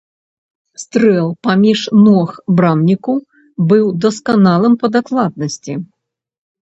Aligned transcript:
Стрэл 0.83 1.27
паміж 1.47 1.81
ног 2.05 2.29
брамніку 2.59 3.13
быў 3.73 3.83
дасканалым 4.07 4.73
па 4.85 4.91
дакладнасці. 4.97 5.73